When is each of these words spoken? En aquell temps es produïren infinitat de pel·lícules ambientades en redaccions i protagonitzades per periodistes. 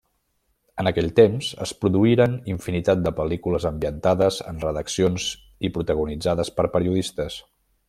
En 0.83 0.87
aquell 0.91 1.09
temps 1.19 1.49
es 1.65 1.73
produïren 1.83 2.33
infinitat 2.53 3.03
de 3.09 3.13
pel·lícules 3.19 3.67
ambientades 3.71 4.41
en 4.53 4.59
redaccions 4.65 5.29
i 5.69 5.73
protagonitzades 5.77 6.53
per 6.59 6.67
periodistes. 6.79 7.39